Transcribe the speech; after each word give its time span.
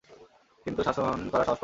কিন্তু 0.65 0.81
শাসন 0.83 1.17
করার 1.31 1.45
সাহস 1.45 1.49
পাননি। 1.49 1.59